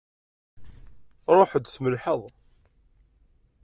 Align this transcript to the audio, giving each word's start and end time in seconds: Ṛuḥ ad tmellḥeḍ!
Ṛuḥ 1.35 1.51
ad 1.57 1.65
tmellḥeḍ! 1.67 2.21